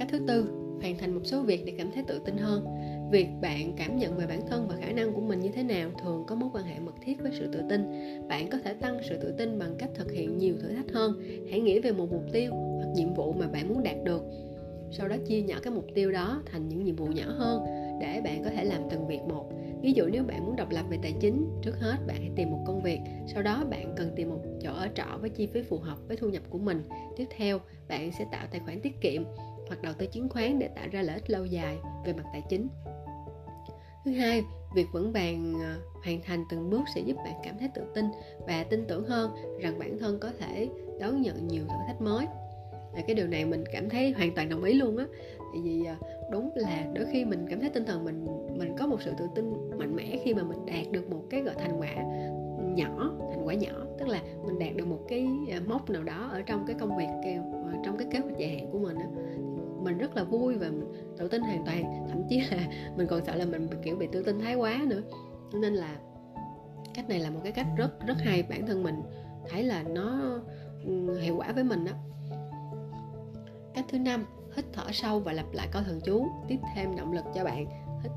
[0.00, 0.46] cách thứ tư,
[0.80, 2.64] hoàn thành một số việc để cảm thấy tự tin hơn.
[3.12, 5.90] Việc bạn cảm nhận về bản thân và khả năng của mình như thế nào
[6.02, 7.84] thường có mối quan hệ mật thiết với sự tự tin.
[8.28, 11.22] Bạn có thể tăng sự tự tin bằng cách thực hiện nhiều thử thách hơn.
[11.50, 14.22] Hãy nghĩ về một mục tiêu hoặc nhiệm vụ mà bạn muốn đạt được.
[14.92, 17.62] Sau đó chia nhỏ cái mục tiêu đó thành những nhiệm vụ nhỏ hơn
[18.00, 19.52] để bạn có thể làm từng việc một.
[19.82, 22.50] Ví dụ nếu bạn muốn độc lập về tài chính, trước hết bạn hãy tìm
[22.50, 25.62] một công việc, sau đó bạn cần tìm một chỗ ở trọ với chi phí
[25.62, 26.82] phù hợp với thu nhập của mình.
[27.16, 27.58] Tiếp theo,
[27.88, 29.24] bạn sẽ tạo tài khoản tiết kiệm
[29.70, 32.42] hoặc đầu tư chứng khoán để tạo ra lợi ích lâu dài về mặt tài
[32.48, 32.68] chính.
[34.04, 34.42] Thứ hai,
[34.74, 38.04] việc vững vàng ờ, hoàn thành từng bước sẽ giúp bạn cảm thấy tự tin
[38.46, 39.30] và tin tưởng hơn
[39.60, 40.68] rằng bản thân có thể
[41.00, 42.26] đón nhận nhiều thử thách mới.
[42.92, 45.04] Và cái điều này mình cảm thấy hoàn toàn đồng ý luôn á.
[45.38, 45.94] Tại vì ờ,
[46.32, 48.26] đúng là đôi khi mình cảm thấy tinh thần mình
[48.58, 51.42] mình có một sự tự tin mạnh mẽ khi mà mình đạt được một cái
[51.42, 51.94] gọi thành quả
[52.74, 53.86] nhỏ, thành quả nhỏ.
[53.98, 56.96] Tức là mình đạt được một cái ờ, mốc nào đó ở trong cái công
[56.96, 57.08] việc
[57.84, 59.06] trong cái kế hoạch dài hạn của mình á
[59.80, 62.06] mình rất là vui và mình tự tin hoàn toàn.
[62.08, 65.02] Thậm chí là mình còn sợ là mình kiểu bị tự tin thái quá nữa.
[65.52, 65.96] Nên là
[66.94, 68.42] cách này là một cái cách rất rất hay.
[68.42, 69.02] Bản thân mình
[69.50, 70.38] thấy là nó
[70.84, 71.92] ừ, hiệu quả với mình đó
[73.74, 77.12] cách thứ năm hít thở sâu và lặp lại câu thần chú tiếp thêm động
[77.12, 77.66] lực cho bạn.
[78.02, 78.12] Hít,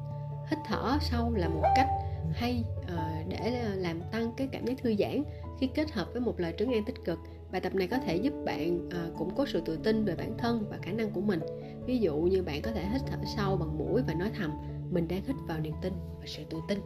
[0.50, 1.88] hít thở sâu là một cách
[2.34, 5.24] hay uh, để ờ, làm tăng cái cảm giác thư giãn
[5.60, 7.20] khi kết hợp với một lời trấn an tích cực
[7.54, 10.16] bài tập này có thể giúp bạn ờ, à, củng cố sự tự tin về
[10.16, 11.40] bản thân và khả năng của mình.
[11.86, 14.52] Ví dụ như bạn có thể hít thở sâu bằng mũi và nói thầm
[14.92, 16.80] mình đang hít vào niềm tin và sự tự tin.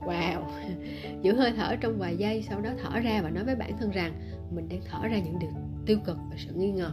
[0.00, 0.42] Wow!
[1.22, 3.90] Giữ hơi thở trong vài giây sau đó thở ra và nói với bản thân
[3.90, 4.12] rằng
[4.50, 5.50] mình đang thở ra những điều
[5.86, 6.92] tiêu cực và sự nghi ngờ.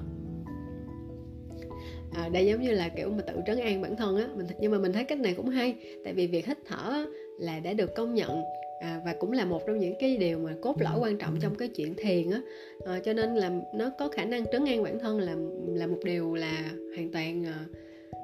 [2.15, 4.47] Ờ, à, đây giống như là kiểu mà tự trấn an bản thân á mình
[4.59, 5.75] nhưng mà mình thấy cách này cũng hay.
[6.03, 7.05] Tại vì việc hít thở
[7.39, 8.41] là đã được công nhận
[8.81, 11.55] à, và cũng là một trong những cái điều mà cốt lõi quan trọng trong
[11.55, 12.41] cái chuyện thiền á.
[12.85, 15.35] À, cho nên là nó có khả năng trấn an bản thân là
[15.67, 17.65] là một điều là hoàn toàn à,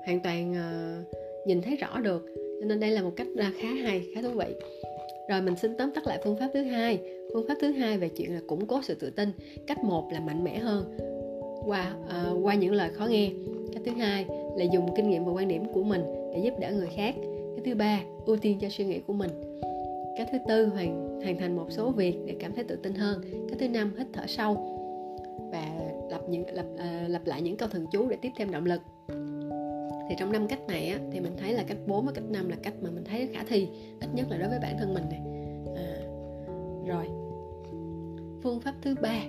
[0.06, 0.98] hoàn toàn à,
[1.46, 2.26] nhìn thấy rõ được.
[2.36, 4.56] Cho nên đây là một cách khá hay khá thú vị.
[5.30, 7.00] Rồi mình xin tóm tắt lại phương pháp thứ hai.
[7.34, 9.32] Phương pháp thứ hai về chuyện là củng cố sự tự tin
[9.68, 10.98] cách một là mạnh mẽ hơn
[11.66, 13.32] qua uh, qua những lời khó nghe.
[13.74, 16.02] Cách thứ hai là dùng kinh nghiệm và quan điểm của mình
[16.34, 17.16] để giúp đỡ người khác.
[17.56, 19.32] Cái thứ ba ưu tiên cho suy nghĩ của mình.
[20.18, 23.22] Cái thứ tư hoàn hoàn thành một số việc để cảm thấy tự tin hơn.
[23.50, 24.56] Cái thứ năm hít thở sâu
[25.52, 25.66] và
[26.10, 28.66] lặp những lặp uh, ờ, lặp lại những câu thần chú để tiếp thêm động
[28.66, 28.82] lực.
[30.10, 32.50] Thì trong năm cách này á, thì mình thấy là cách 4 và cách 5
[32.50, 33.68] là cách mà mình thấy khả thi
[34.02, 35.22] ít nhất là đối với bản thân mình này
[35.76, 35.88] à,
[36.88, 37.06] rồi.
[38.44, 39.20] Phương pháp thứ ba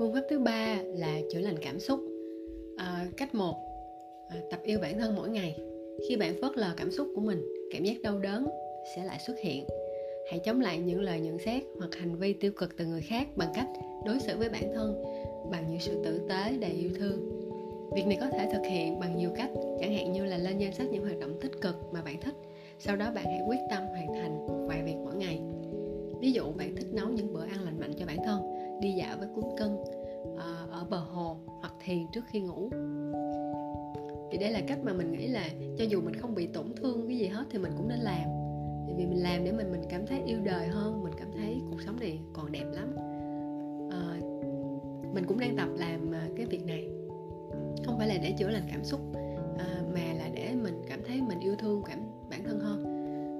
[0.00, 2.00] phương pháp thứ ba là chữa lành cảm xúc.
[2.76, 3.54] À, cách một
[4.28, 5.56] à, tập yêu bản thân mỗi ngày.
[6.08, 8.48] Khi bạn phớt lờ cảm xúc của mình cảm giác đau đớn
[8.96, 9.64] sẽ lại xuất hiện.
[10.30, 13.26] Hãy chống lại những lời nhận xét hoặc hành vi tiêu cực từ người khác
[13.36, 13.66] bằng cách
[14.06, 15.04] đối xử với bản thân
[15.50, 17.18] bằng những sự tử tế đầy yêu thương.
[17.94, 20.74] Việc này có thể thực hiện bằng nhiều cách chẳng hạn như là lên danh
[20.74, 22.34] sách những hoạt động tích cực mà bạn thích.
[22.78, 25.40] Sau đó bạn hãy quyết tâm hoàn thành một vài việc mỗi ngày.
[26.20, 28.49] Ví dụ bạn thích nấu những bữa ăn lành mạnh cho bản thân
[28.80, 29.76] đi dạo với cuốn cân
[30.36, 32.70] ờ, ở bờ hồ hoặc thiền trước khi ngủ.
[34.30, 37.08] Thì đây là cách mà mình nghĩ là cho dù mình không bị tổn thương
[37.08, 38.24] cái gì hết thì mình cũng nên làm.
[38.86, 41.60] Tại vì mình làm để mình mình cảm thấy yêu đời hơn mình cảm thấy
[41.70, 42.96] cuộc sống này còn đẹp lắm.
[43.90, 44.20] À,
[45.14, 46.88] mình cũng đang tập làm ờ, cái việc này.
[47.86, 49.00] Không phải là để chữa lành cảm xúc
[49.58, 51.98] à, mà là để mình cảm thấy mình yêu thương cảm
[52.30, 52.84] bản thân hơn.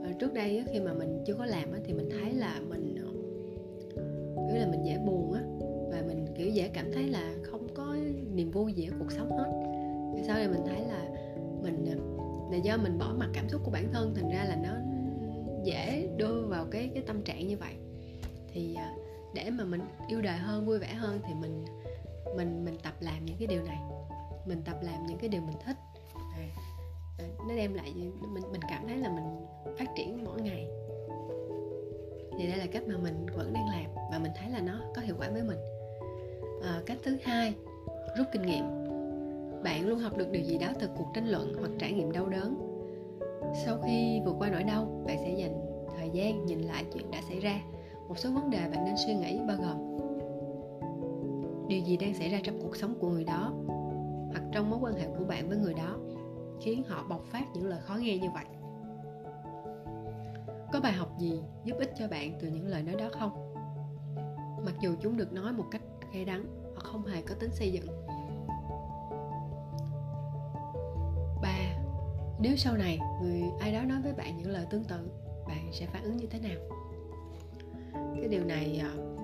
[0.05, 2.89] À, trước đây khi mà mình chưa có làm thì mình thấy là mình
[4.70, 5.40] mình dễ buồn á
[5.90, 7.96] và mình kiểu dễ cảm thấy là không có
[8.35, 9.52] niềm vui gì ở cuộc sống hết.
[10.16, 11.09] Thì sau này mình thấy là
[11.62, 11.96] mình à,
[12.50, 14.74] là do mình bỏ mặt cảm xúc của bản thân thành ra là nó
[15.64, 17.74] dễ đưa vào cái cái tâm trạng như vậy.
[18.52, 18.94] Thì à,
[19.35, 21.64] để mà mình yêu đời hơn vui vẻ hơn thì mình
[22.37, 23.78] mình mình tập làm những cái điều này.
[24.46, 25.76] Mình tập làm những cái điều mình thích.
[26.14, 26.48] À,
[27.48, 27.92] nó đem lại
[28.33, 29.46] mình mình cảm thấy là mình
[29.78, 30.68] phát triển mỗi ngày
[32.40, 35.03] thì đây là cách mà mình vẫn đang làm và mình thấy là nó có
[35.03, 35.59] hiệu quả với mình.
[36.62, 37.55] À, cách thứ hai
[38.16, 38.64] rút kinh nghiệm.
[39.64, 42.26] Bạn luôn học được điều gì đó từ cuộc tranh luận hoặc trải nghiệm đau
[42.26, 42.57] đớn.
[43.64, 47.20] Sau khi vượt qua nỗi đau bạn sẽ dành thời gian nhìn lại chuyện đã
[47.29, 47.61] xảy ra.
[48.09, 49.90] Một số vấn đề bạn nên suy nghĩ bao gồm
[51.68, 53.53] điều gì đang xảy ra trong cuộc sống của người đó
[54.31, 55.96] hoặc trong mối quan hệ của bạn với người đó
[56.61, 58.44] khiến họ bộc phát những lời khó nghe như vậy
[60.72, 63.54] có bài học gì giúp ích cho bạn từ những lời nói đó không?
[64.64, 67.72] Mặc dù chúng được nói một cách cay đắng hoặc không hề có tính xây
[67.72, 67.87] dựng.
[71.42, 71.59] Ba,
[72.40, 75.11] nếu sau này người ai đó nói với bạn những lời tương tự,
[75.48, 76.59] bạn sẽ phản ứng như thế nào?
[78.14, 79.16] Cái điều này ờ,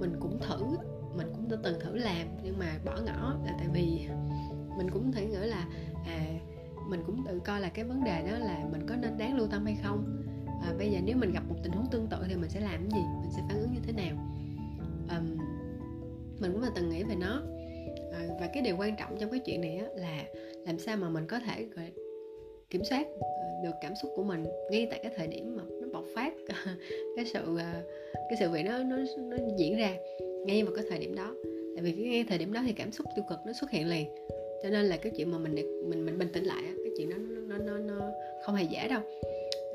[0.00, 0.76] mình cũng thử,
[1.16, 4.08] mình cũng đã từng thử làm nhưng mà bỏ ngỏ là tại vì
[4.76, 5.68] mình cũng thể nghĩ là
[6.06, 6.40] à
[6.88, 9.46] mình cũng tự coi là cái vấn đề đó là mình có nên đáng lưu
[9.46, 10.19] tâm hay không?
[10.62, 12.88] À, bây giờ nếu mình gặp một tình huống tương tự thì mình sẽ làm
[12.90, 13.06] cái gì?
[13.22, 14.16] Mình sẽ phản ứng như thế nào?
[15.08, 15.38] Um,
[16.40, 17.42] mình cũng là từng nghĩ về nó.
[18.12, 20.24] À, và cái điều quan trọng trong cái chuyện này á, là
[20.66, 21.66] làm sao mà mình có thể
[22.70, 23.28] kiểm soát ờ,
[23.62, 26.32] được cảm xúc của mình ngay tại cái thời điểm mà nó bộc phát
[27.16, 27.82] cái sự ờ,
[28.14, 29.96] cái sự việc nó nó nó diễn ra
[30.46, 31.34] ngay vào cái thời điểm đó.
[31.74, 33.88] Tại vì cái ngay thời điểm đó thì cảm xúc tiêu cực nó xuất hiện
[33.88, 34.06] liền.
[34.62, 35.54] Cho nên là cái chuyện mà mình
[35.88, 38.10] mình mình bình tĩnh lại cái chuyện đó nó nó nó, nó
[38.46, 39.00] không hề dễ đâu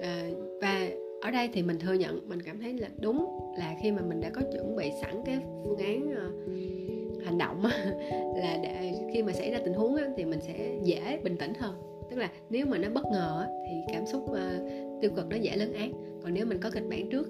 [0.01, 0.29] à,
[0.62, 0.89] và
[1.21, 4.21] ở đây thì mình thừa nhận mình cảm thấy là đúng là khi mà mình
[4.21, 7.63] đã có chuẩn bị sẵn cái phương án uh, hành động
[8.36, 11.75] là để khi mà xảy ra tình huống thì mình sẽ dễ bình tĩnh hơn.
[12.10, 14.38] Tức là nếu mà nó bất ngờ thì cảm xúc uh,
[15.01, 15.91] tiêu cực nó dễ lớn án
[16.23, 17.27] còn nếu mình có kịch bản trước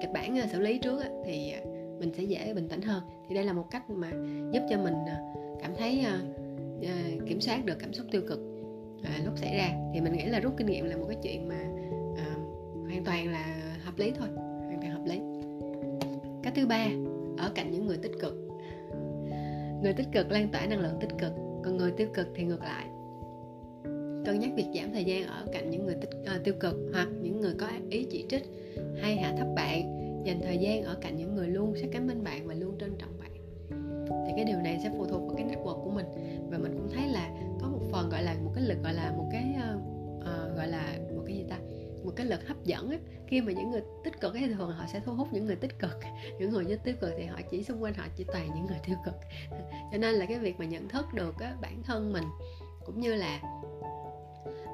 [0.00, 1.52] kịch bản xử lý trước thì
[1.98, 3.02] mình sẽ dễ bình tĩnh hơn.
[3.28, 4.12] Thì đây là một cách mà
[4.52, 4.94] giúp cho mình
[5.62, 6.04] cảm thấy
[7.26, 8.55] kiểm soát được cảm xúc tiêu cực.
[9.06, 9.70] À, lúc xảy ra.
[9.94, 11.58] Thì mình nghĩ là rút kinh nghiệm là một cái chuyện mà
[12.12, 15.20] uh, hoàn toàn là hợp lý thôi hoàn toàn hợp lý.
[16.42, 16.88] Cái thứ ba
[17.38, 18.34] ở cạnh những người tích cực.
[19.82, 21.32] Người tích cực lan tỏa năng lượng tích cực
[21.64, 22.86] còn người tiêu cực thì ngược lại.
[24.24, 27.08] Cân nhắc việc giảm thời gian ở cạnh những người tích, uh, tiêu cực hoặc
[27.22, 28.42] những người có ý chỉ trích
[29.02, 32.24] hay hạ thấp bạn dành thời gian ở cạnh những người luôn sát cánh bên
[32.24, 33.30] bạn và luôn trân trọng bạn.
[34.26, 36.06] Thì cái điều này sẽ phụ thuộc vào cái network của mình.
[36.50, 37.30] Và mình cũng thấy là
[37.96, 39.56] phần gọi là một cái lực gọi là một cái
[40.20, 41.56] uh, gọi là một cái gì ta?
[42.04, 42.98] Một cái lực hấp dẫn á.
[43.26, 45.78] Khi mà những người tích cực thì thường họ sẽ thu hút những người tích
[45.78, 45.98] cực.
[46.38, 48.78] Những người rất tiêu cực thì họ chỉ xung quanh họ chỉ toàn những người
[48.86, 49.14] tiêu cực.
[49.92, 52.24] Cho nên là cái việc mà nhận thức được á, bản thân mình
[52.84, 53.40] cũng như là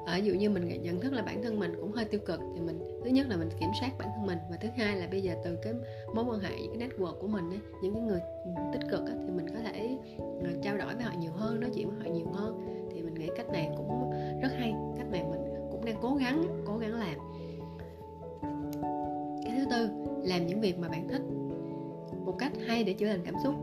[0.05, 2.61] ở dụ như mình nhận thức là bản thân mình cũng hơi tiêu cực thì
[2.61, 5.21] mình thứ nhất là mình kiểm soát bản thân mình và thứ hai là bây
[5.21, 5.73] giờ từ cái
[6.13, 8.99] mối quan hệ những cái network của mình ấy, những cái người ừ, tích cực
[8.99, 9.97] ấy, thì mình có thể
[10.43, 12.82] ờ, trao đổi với họ nhiều hơn nói chuyện với họ nhiều hơn
[13.23, 16.93] nghĩ cách này cũng rất hay cách này mình cũng đang cố gắng cố gắng
[16.93, 17.17] làm.
[19.43, 19.89] Cái thứ tư
[20.23, 21.21] làm những việc mà bạn thích
[22.25, 23.55] một cách hay để chữa lành cảm xúc.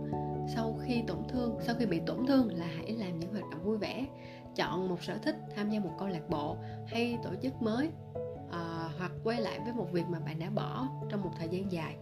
[0.55, 3.64] Sau khi tổn thương sau khi bị tổn thương là hãy làm những hoạt động
[3.64, 4.07] vui vẻ.
[4.57, 7.88] Chọn một sở thích tham gia một câu lạc bộ hay tổ chức mới
[8.51, 11.73] à, hoặc quay lại với một việc mà bạn đã bỏ trong một thời gian
[11.73, 11.96] dài.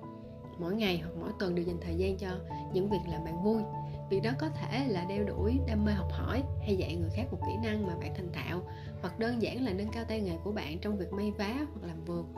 [0.59, 2.29] Mỗi ngày hoặc mỗi tuần đều dành thời gian cho
[2.73, 3.63] những việc làm bạn vui
[4.11, 7.25] việc đó có thể là đeo đuổi đam mê học hỏi hay dạy người khác
[7.31, 8.63] một kỹ năng mà bạn thành thạo
[9.01, 11.87] hoặc đơn giản là nâng cao tay nghề của bạn trong việc may vá hoặc
[11.87, 12.35] làm vườn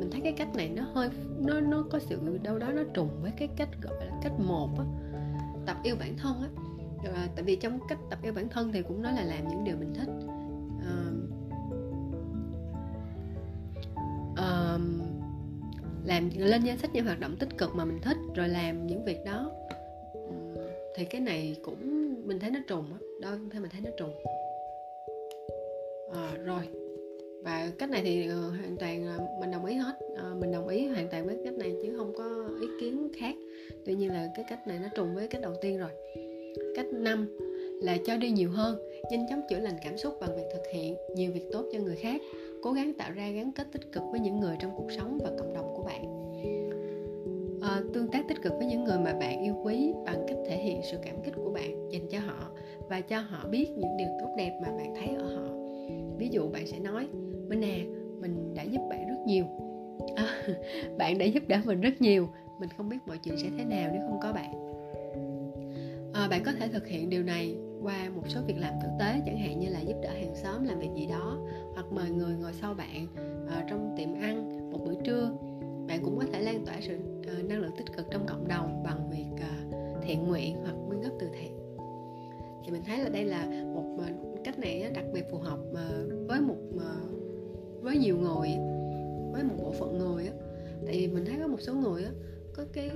[0.00, 3.10] mình thấy cái cách này nó hơi nó nó có sự đâu đó nó trùng
[3.22, 4.84] với cái cách gọi là cách một á,
[5.66, 6.48] tập yêu bản thân á.
[7.14, 9.64] À, tại vì trong cách tập yêu bản thân thì cũng nói là làm những
[9.64, 10.08] điều mình thích.
[10.86, 10.96] À,
[14.36, 14.78] à,
[16.04, 19.04] làm lên danh sách những hoạt động tích cực mà mình thích rồi làm những
[19.04, 19.50] việc đó
[20.94, 24.12] thì cái này cũng mình thấy nó trùng đó, đó theo mình thấy nó trùng.
[26.14, 26.62] À, rồi.
[27.44, 29.98] Và cách này thì uh, hoàn toàn uh, mình đồng ý hết.
[30.12, 33.34] Uh, mình đồng ý hoàn toàn với cách này chứ không có ý kiến khác.
[33.86, 35.90] Tuy nhiên là cái cách này nó trùng với cách đầu tiên rồi.
[36.76, 37.36] Cách năm
[37.82, 38.78] là cho đi nhiều hơn
[39.10, 41.96] nhanh chóng chữa lành cảm xúc bằng việc thực hiện nhiều việc tốt cho người
[41.96, 42.20] khác
[42.62, 45.30] cố gắng tạo ra gắn kết tích cực với những người trong cuộc sống và
[45.38, 45.69] cộng đồng
[47.62, 50.56] à, tương tác tích cực với những người mà bạn yêu quý bằng cách thể
[50.56, 52.50] hiện sự cảm kích của bạn dành cho họ
[52.88, 55.48] và cho họ biết những điều tốt đẹp mà bạn thấy ở họ.
[56.18, 57.08] Ví dụ bạn sẽ nói
[57.48, 57.78] minh à
[58.20, 59.44] mình đã giúp bạn rất nhiều.
[60.16, 60.42] À,
[60.98, 62.28] bạn đã giúp đỡ mình rất nhiều
[62.60, 64.52] mình không biết mọi chuyện sẽ thế nào nếu không có bạn.
[66.12, 69.20] À, bạn có thể thực hiện điều này qua một số việc làm thực tế
[69.26, 71.38] chẳng hạn như là giúp đỡ hàng xóm làm việc gì đó
[71.74, 73.06] hoặc mời người ngồi sau bạn
[73.48, 75.30] à, trong tiệm ăn một bữa trưa.
[75.88, 78.82] Bạn cũng có thể lan tỏa sự uh, năng lượng tích cực trong cộng đồng
[78.82, 81.56] bằng việc uh, thiện nguyện hoặc quyên góp từ thiện.
[82.64, 86.28] Thì mình thấy là đây là một uh, cách này đặc biệt phù hợp uh,
[86.28, 88.48] với một uh, với nhiều người
[89.32, 90.32] với một bộ phận người á.
[90.86, 92.10] Tại vì mình thấy có một số người á
[92.54, 92.90] có cái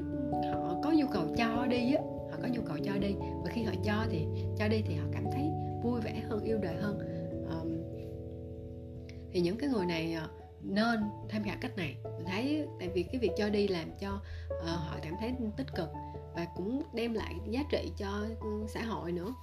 [0.52, 3.14] họ có nhu cầu cho đi á họ có nhu cầu cho đi.
[3.44, 4.26] Và khi họ cho thì
[4.58, 5.50] cho đi thì họ cảm thấy
[5.82, 6.98] vui vẻ hơn yêu đời hơn.
[7.50, 7.72] Um,
[9.32, 10.16] thì những cái người này
[10.64, 11.96] nên tham khảo cách này.
[12.04, 14.20] Mình thấy tại vì cái việc cho đi làm cho
[14.62, 15.88] uh, họ cảm thấy tích cực
[16.34, 19.34] và cũng đem lại giá trị cho ừ, xã hội nữa.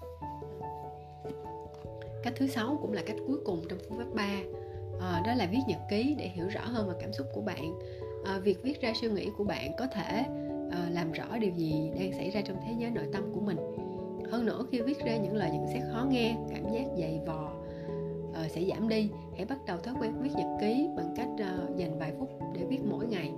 [2.23, 4.41] Cách thứ sáu cũng là cách cuối cùng trong phương pháp 3 à,
[4.99, 7.79] ờ, đó là viết nhật ký để hiểu rõ hơn về cảm xúc của bạn.
[8.25, 10.23] À, việc viết ra suy nghĩ của bạn có thể
[10.71, 13.57] à, làm rõ điều gì đang xảy ra trong thế giới nội tâm của mình.
[14.31, 17.60] Hơn nữa khi viết ra những lời nhận xét khó nghe cảm giác dày vò
[18.31, 19.09] uh, sẽ giảm đi.
[19.35, 22.65] Hãy bắt đầu thói quen viết nhật ký bằng cách uh, dành vài phút để
[22.65, 23.31] viết mỗi ngày.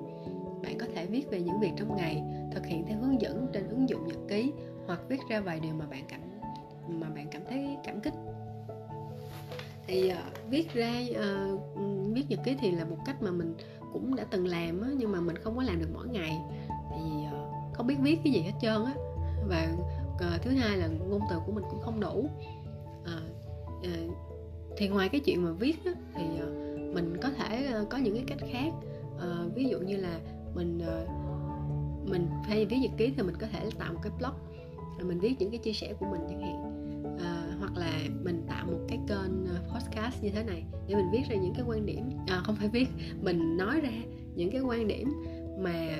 [0.64, 3.70] Bạn có thể viết về những việc trong ngày thực hiện theo hướng dẫn trên
[3.70, 4.52] ứng dụng nhật ký
[4.88, 6.20] hoặc viết ra vài điều mà bạn cảm
[6.88, 8.14] mà bạn cảm thấy cảm kích.
[9.88, 11.62] Thì uh, viết ra uh,
[12.14, 13.56] viết nhật ký thì là một cách mà mình
[13.94, 16.38] cũng đã từng làm á, nhưng mà mình không có làm được mỗi ngày.
[16.70, 18.94] Tại vì uh, không biết viết cái gì hết trơn á.
[19.48, 19.74] Và
[20.16, 22.30] uh, thứ hai là ngôn từ của mình cũng không đủ.
[23.02, 23.10] Uh,
[23.78, 24.33] uh,
[24.78, 26.48] thì ngoài cái chuyện mà viết á, thì ờ,
[26.94, 28.72] mình có thể ờ, có những cái cách khác.
[29.20, 30.20] À, ví dụ như là
[30.56, 30.82] mình
[32.06, 34.34] mình hay viết nhật ký thì mình có thể tạo một cái blog
[35.08, 36.74] mình viết những cái chia sẻ của mình chẳng hạn.
[37.20, 37.92] À, hoặc là
[38.24, 41.66] mình tạo một cái kênh podcast như thế này để mình viết ra những cái
[41.68, 42.10] quan điểm.
[42.28, 42.88] À, không phải viết
[43.22, 43.92] mình nói ra
[44.36, 45.14] những cái quan điểm
[45.58, 46.00] mà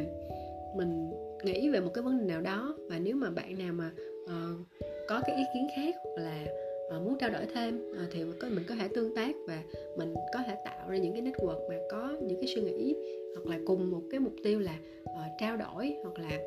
[0.78, 1.12] mình
[1.44, 2.78] nghĩ về một cái vấn đề nào đó.
[2.90, 3.92] Và nếu mà bạn nào mà
[4.24, 4.68] uh,
[5.10, 6.46] có cái ý kiến khác hoặc là
[6.98, 9.64] uh, muốn trao đổi thêm ờ, thì mình có, mình có thể tương tác và
[9.98, 12.96] mình có thể tạo ra những cái network mà có những cái suy nghĩ
[13.36, 16.40] hoặc là cùng một cái mục tiêu là ờ, trao đổi hoặc là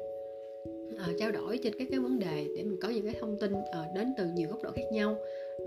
[1.19, 3.53] trao đổi trên các cái vấn đề để mình có những cái thông tin
[3.95, 5.17] đến từ nhiều góc độ khác nhau.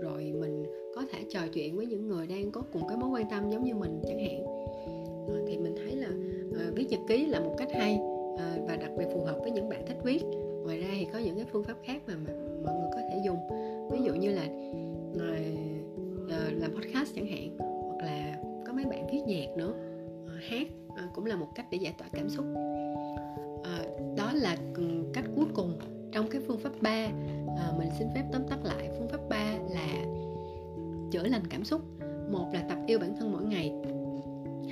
[0.00, 0.64] Rồi mình
[0.94, 3.64] có thể trò chuyện với những người đang có cùng cái mối quan tâm giống
[3.64, 4.44] như mình chẳng hạn.
[5.46, 6.08] Thì mình thấy là
[6.74, 7.98] viết nhật ký là một cách hay
[8.68, 10.22] và đặc biệt phù hợp với những bạn thích viết.
[10.64, 12.32] Ngoài ra thì có những cái phương pháp khác mà, mà
[12.64, 13.38] mọi người có thể dùng
[13.90, 14.42] ví dụ như là
[15.18, 15.36] ờ,
[16.30, 19.74] ờ, làm podcast chẳng hạn, hoặc là có mấy bạn viết nhạc nữa
[20.26, 20.66] ờ, hát
[21.14, 22.44] cũng là một cách để giải tỏa cảm xúc.
[24.16, 24.82] Đó là ừ,
[25.14, 25.78] cách cuối cùng
[26.12, 27.08] trong cái phương pháp 3
[27.78, 30.04] mình xin phép tóm tắt lại, phương pháp 3 là
[31.10, 31.80] chữa lành cảm xúc.
[32.30, 33.74] Một là tập yêu bản thân mỗi ngày.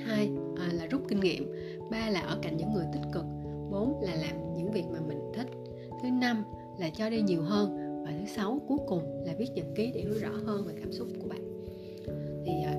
[0.05, 0.29] Hai
[0.73, 1.51] là rút kinh nghiệm.
[1.91, 3.25] Ba là ở cạnh những người tích cực.
[3.71, 5.47] Bốn là làm những việc mà mình thích.
[6.01, 6.43] Thứ năm
[6.79, 10.01] là cho đi nhiều hơn và thứ sáu cuối cùng là viết nhật ký để
[10.01, 11.41] hiểu rõ hơn về cảm xúc của bạn.
[12.45, 12.75] Thì à,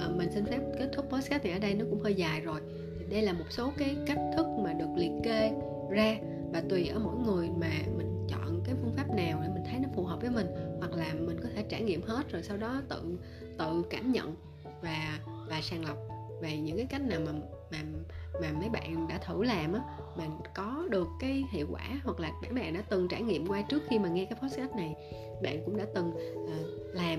[0.00, 2.60] à, mình xin phép kết thúc podcast này ở đây nó cũng hơi dài rồi.
[2.98, 5.52] Thì đây là một số cái cách thức mà được liệt kê
[5.90, 6.16] ra
[6.52, 9.80] và tùy ở mỗi người mà mình chọn cái phương pháp nào để mình thấy
[9.82, 10.46] nó phù hợp với mình
[10.78, 13.18] hoặc là mình có thể trải nghiệm hết rồi sau đó tự
[13.58, 14.34] tự cảm nhận
[14.82, 15.96] và và sàng lọc
[16.42, 17.32] về những cái cách nào mà
[17.74, 18.04] mà
[18.40, 19.80] mà mấy bạn đã thử làm á
[20.16, 23.62] mà có được cái hiệu quả hoặc là các bạn đã từng trải nghiệm qua
[23.62, 24.94] trước khi mà nghe cái podcast này
[25.42, 27.18] bạn cũng đã từng uh, làm.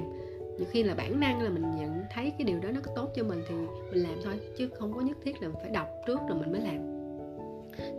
[0.58, 3.10] Nhiều khi là bản năng là mình nhận thấy cái điều đó nó có tốt
[3.16, 3.56] cho mình thì
[3.92, 6.62] mình làm thôi chứ không có nhất thiết là phải đọc trước rồi mình mới
[6.62, 6.96] làm.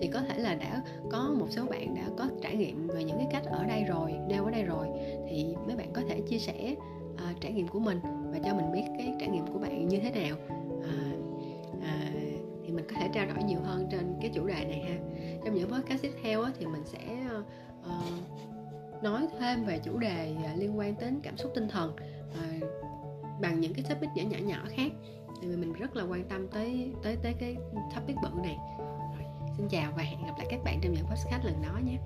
[0.01, 3.19] Thì có thể là đã có một số bạn đã có trải nghiệm về những
[3.19, 4.87] cái cách ở đây rồi nêu ở đây rồi
[5.29, 6.75] thì mấy bạn có thể chia sẻ
[7.15, 8.01] uh, trải nghiệm của mình
[8.33, 10.56] và cho mình biết cái trải nghiệm của bạn như thế nào
[12.89, 14.97] có thể trao đổi nhiều hơn trên cái chủ đề này ha.
[15.45, 16.99] Trong những podcast tiếp theo á, thì mình sẽ
[17.81, 21.97] uh, nói thêm về chủ đề à, liên quan đến cảm xúc tinh thần
[22.31, 22.69] uh,
[23.41, 24.93] bằng những cái topic nhỏ nhỏ nhỏ khác.
[25.43, 27.57] Thì mình rất là quan tâm tới tới tới cái
[27.95, 28.59] topic bự này.
[28.79, 31.99] Rồi xin chào và hẹn gặp lại các bạn trong những podcast lần đó nhé.